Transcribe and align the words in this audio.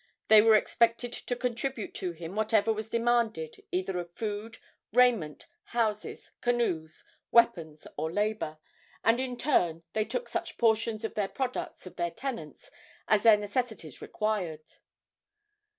They 0.29 0.41
were 0.41 0.55
expected 0.55 1.13
to 1.13 1.35
contribute 1.35 1.93
to 1.97 2.11
him 2.11 2.35
whatever 2.35 2.73
was 2.73 2.89
demanded 2.89 3.63
either 3.71 3.99
of 3.99 4.11
food, 4.15 4.57
raiment, 4.91 5.45
houses, 5.65 6.31
canoes, 6.41 7.03
weapons 7.29 7.85
or 7.97 8.11
labor, 8.11 8.57
and 9.03 9.19
in 9.19 9.37
turn 9.37 9.83
they 9.93 10.05
took 10.05 10.27
such 10.27 10.57
portions 10.57 11.03
of 11.03 11.13
the 11.13 11.27
products 11.27 11.85
of 11.85 11.97
their 11.97 12.09
tenants 12.09 12.71
as 13.07 13.21
their 13.21 13.37
necessities 13.37 14.01
required. 14.01 14.63